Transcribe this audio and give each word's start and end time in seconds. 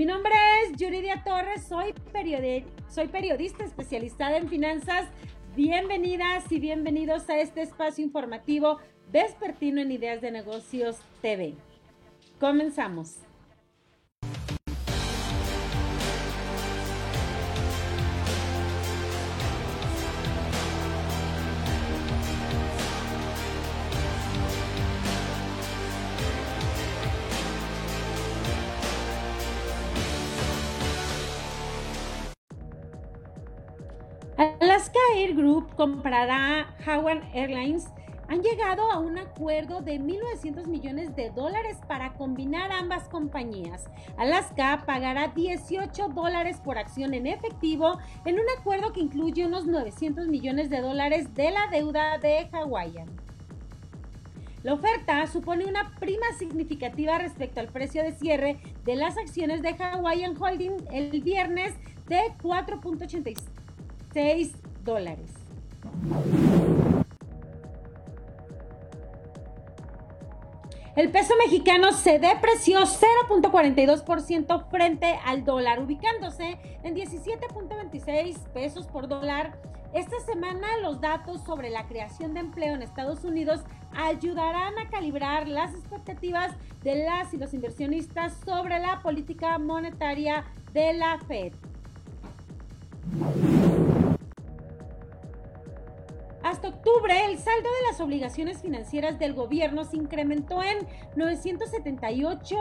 Mi 0.00 0.06
nombre 0.06 0.32
es 0.64 0.78
Yuridia 0.78 1.22
Torres, 1.24 1.62
soy, 1.68 1.92
soy 2.88 3.08
periodista 3.08 3.64
especializada 3.64 4.38
en 4.38 4.48
finanzas. 4.48 5.06
Bienvenidas 5.54 6.50
y 6.50 6.58
bienvenidos 6.58 7.28
a 7.28 7.38
este 7.38 7.60
espacio 7.60 8.02
informativo 8.02 8.78
vespertino 9.12 9.78
en 9.82 9.92
Ideas 9.92 10.22
de 10.22 10.30
Negocios 10.30 10.96
TV. 11.20 11.54
Comenzamos. 12.38 13.18
Alaska 34.80 34.98
Air 35.14 35.34
Group 35.34 35.74
comprará 35.76 36.74
Hawaiian 36.86 37.22
Airlines. 37.34 37.88
Han 38.28 38.40
llegado 38.40 38.90
a 38.90 38.98
un 38.98 39.18
acuerdo 39.18 39.82
de 39.82 40.00
1.900 40.00 40.68
millones 40.68 41.14
de 41.14 41.28
dólares 41.28 41.76
para 41.86 42.14
combinar 42.14 42.72
ambas 42.72 43.06
compañías. 43.10 43.90
Alaska 44.16 44.84
pagará 44.86 45.28
18 45.28 46.08
dólares 46.08 46.62
por 46.64 46.78
acción 46.78 47.12
en 47.12 47.26
efectivo 47.26 47.98
en 48.24 48.36
un 48.36 48.46
acuerdo 48.58 48.94
que 48.94 49.00
incluye 49.00 49.44
unos 49.44 49.66
900 49.66 50.28
millones 50.28 50.70
de 50.70 50.80
dólares 50.80 51.34
de 51.34 51.50
la 51.50 51.66
deuda 51.70 52.16
de 52.16 52.48
Hawaiian. 52.50 53.08
La 54.62 54.72
oferta 54.72 55.26
supone 55.26 55.66
una 55.66 55.94
prima 56.00 56.24
significativa 56.38 57.18
respecto 57.18 57.60
al 57.60 57.68
precio 57.68 58.02
de 58.02 58.12
cierre 58.12 58.56
de 58.86 58.96
las 58.96 59.18
acciones 59.18 59.60
de 59.60 59.76
Hawaiian 59.78 60.42
Holding 60.42 60.86
el 60.90 61.20
viernes 61.20 61.74
de 62.08 62.32
4.86 62.42 63.36
6 64.12 64.52
El 70.96 71.10
peso 71.10 71.34
mexicano 71.38 71.92
se 71.92 72.18
depreció 72.18 72.80
0.42% 72.80 74.68
frente 74.70 75.18
al 75.24 75.44
dólar, 75.44 75.80
ubicándose 75.80 76.58
en 76.82 76.94
17.26 76.96 78.36
pesos 78.52 78.86
por 78.86 79.06
dólar. 79.06 79.58
Esta 79.94 80.18
semana 80.20 80.66
los 80.82 81.00
datos 81.00 81.42
sobre 81.42 81.70
la 81.70 81.86
creación 81.86 82.34
de 82.34 82.40
empleo 82.40 82.74
en 82.74 82.82
Estados 82.82 83.24
Unidos 83.24 83.62
ayudarán 83.96 84.78
a 84.78 84.88
calibrar 84.88 85.48
las 85.48 85.74
expectativas 85.74 86.52
de 86.82 87.04
las 87.04 87.32
y 87.34 87.38
los 87.38 87.54
inversionistas 87.54 88.34
sobre 88.44 88.78
la 88.78 89.00
política 89.00 89.58
monetaria 89.58 90.44
de 90.72 90.92
la 90.92 91.18
Fed. 91.26 91.52
Octubre, 96.68 97.24
el 97.24 97.38
saldo 97.38 97.68
de 97.68 97.86
las 97.90 98.00
obligaciones 98.00 98.60
financieras 98.62 99.18
del 99.18 99.34
gobierno 99.34 99.84
se 99.84 99.96
incrementó 99.96 100.62
en 100.62 100.86
978 101.16 102.56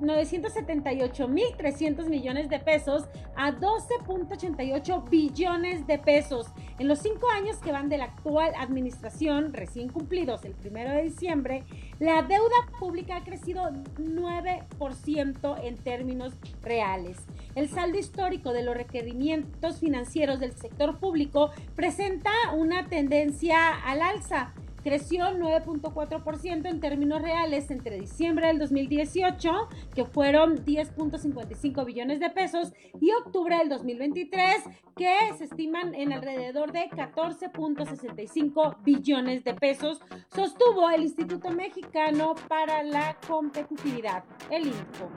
978.300 0.00 2.08
millones 2.08 2.48
de 2.48 2.58
pesos 2.58 3.04
a 3.36 3.52
12.88 3.52 5.08
billones 5.08 5.86
de 5.86 5.98
pesos. 5.98 6.48
En 6.78 6.88
los 6.88 7.00
cinco 7.00 7.28
años 7.30 7.58
que 7.58 7.72
van 7.72 7.88
de 7.88 7.98
la 7.98 8.04
actual 8.04 8.52
administración, 8.58 9.52
recién 9.52 9.88
cumplidos 9.88 10.44
el 10.44 10.54
primero 10.54 10.90
de 10.90 11.02
diciembre, 11.02 11.64
la 11.98 12.22
deuda 12.22 12.54
pública 12.78 13.16
ha 13.16 13.24
crecido 13.24 13.70
9% 13.98 15.58
en 15.62 15.76
términos 15.76 16.34
reales. 16.62 17.18
El 17.54 17.68
saldo 17.68 17.98
histórico 17.98 18.52
de 18.52 18.64
los 18.64 18.76
requerimientos 18.76 19.78
financieros 19.78 20.40
del 20.40 20.52
sector 20.52 20.98
público 20.98 21.50
presenta 21.76 22.30
una 22.54 22.88
tendencia 22.88 23.78
al 23.84 24.02
alza 24.02 24.52
creció 24.84 25.24
9.4% 25.24 26.68
en 26.68 26.80
términos 26.80 27.20
reales 27.20 27.70
entre 27.70 27.98
diciembre 27.98 28.46
del 28.48 28.58
2018, 28.58 29.50
que 29.94 30.04
fueron 30.04 30.64
10.55 30.64 31.84
billones 31.84 32.20
de 32.20 32.30
pesos, 32.30 32.72
y 33.00 33.10
octubre 33.12 33.56
del 33.56 33.70
2023, 33.70 34.62
que 34.94 35.16
se 35.36 35.44
estiman 35.44 35.94
en 35.94 36.12
alrededor 36.12 36.70
de 36.70 36.90
14.65 36.90 38.76
billones 38.84 39.42
de 39.42 39.54
pesos, 39.54 40.00
sostuvo 40.32 40.90
el 40.90 41.02
Instituto 41.02 41.50
Mexicano 41.50 42.34
para 42.48 42.82
la 42.82 43.16
Competitividad, 43.26 44.24
el 44.50 44.66
INCO. 44.66 45.10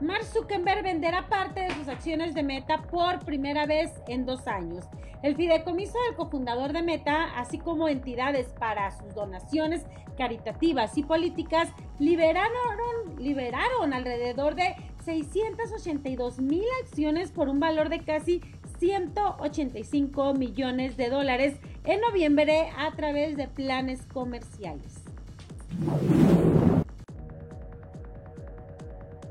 Mark 0.00 0.24
Zuckerberg 0.24 0.82
venderá 0.82 1.26
parte 1.28 1.60
de 1.60 1.70
sus 1.74 1.88
acciones 1.88 2.34
de 2.34 2.42
Meta 2.42 2.82
por 2.82 3.20
primera 3.24 3.64
vez 3.64 3.90
en 4.08 4.26
dos 4.26 4.46
años. 4.46 4.84
El 5.22 5.36
fideicomiso 5.36 5.98
del 6.06 6.16
cofundador 6.16 6.74
de 6.74 6.82
Meta, 6.82 7.38
así 7.38 7.58
como 7.58 7.88
entidades 7.88 8.48
para 8.58 8.90
sus 8.90 9.14
donaciones 9.14 9.86
caritativas 10.18 10.98
y 10.98 11.02
políticas, 11.02 11.70
liberaron, 11.98 13.16
liberaron 13.18 13.94
alrededor 13.94 14.54
de 14.54 14.74
682 15.04 16.40
mil 16.40 16.64
acciones 16.82 17.32
por 17.32 17.48
un 17.48 17.58
valor 17.58 17.88
de 17.88 18.00
casi 18.00 18.42
185 18.78 20.34
millones 20.34 20.98
de 20.98 21.08
dólares 21.08 21.56
en 21.84 22.00
noviembre 22.00 22.70
a 22.76 22.92
través 22.92 23.36
de 23.36 23.48
planes 23.48 24.02
comerciales. 24.12 25.02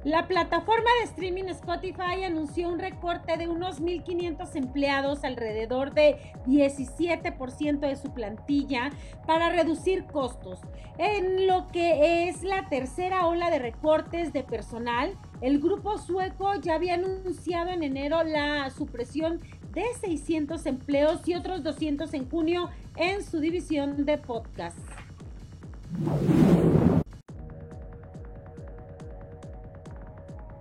La 0.06 0.28
plataforma 0.28 0.88
de 1.00 1.06
streaming 1.06 1.46
Spotify 1.46 2.26
anunció 2.26 2.70
un 2.70 2.78
recorte 2.78 3.38
de 3.38 3.48
unos 3.48 3.82
1.500 3.82 4.56
empleados, 4.56 5.24
alrededor 5.24 5.96
de 5.96 6.18
17% 6.46 7.80
de 7.80 7.96
su 7.96 8.14
plantilla, 8.14 8.92
para 9.26 9.50
reducir 9.50 10.06
costos. 10.06 10.60
En 11.00 11.48
lo 11.48 11.70
que 11.70 12.30
es 12.30 12.44
la 12.44 12.70
tercera 12.70 13.26
ola 13.26 13.50
de 13.50 13.58
recortes 13.58 14.32
de 14.32 14.44
personal, 14.44 15.18
el 15.42 15.60
grupo 15.60 15.98
sueco 15.98 16.54
ya 16.62 16.76
había 16.76 16.94
anunciado 16.94 17.72
en 17.72 17.82
enero 17.82 18.24
la 18.24 18.70
supresión 18.70 19.42
de 19.74 19.86
600 20.02 20.68
empleos 20.68 21.28
y 21.28 21.34
otros 21.34 21.64
200 21.64 22.14
en 22.14 22.30
junio 22.30 22.70
en 22.96 23.24
su 23.24 23.40
división 23.40 24.06
de 24.06 24.20
podcast. 24.20 24.78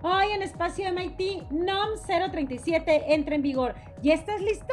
Hoy 0.07 0.33
en 0.35 0.43
Espacio 0.43 0.93
MIT, 0.93 1.49
NOM 1.49 1.97
037 2.05 3.15
entra 3.15 3.33
en 3.33 3.41
vigor. 3.41 3.73
¿Ya 4.03 4.13
estás 4.13 4.39
listo? 4.39 4.71